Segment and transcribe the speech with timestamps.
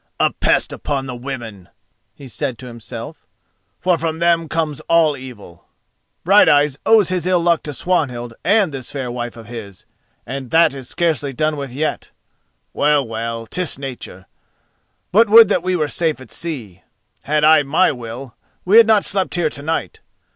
[0.19, 1.69] "A pest upon the women!"
[2.15, 3.27] he said to himself,
[3.79, 5.65] "for from them comes all evil.
[6.25, 9.85] Brighteyes owes his ill luck to Swanhild and this fair wife of his,
[10.25, 12.09] and that is scarcely done with yet.
[12.73, 14.25] Well, well, 'tis nature;
[15.11, 16.81] but would that we were safe at sea!
[17.25, 18.33] Had I my will,
[18.65, 19.99] we had not slept here to night.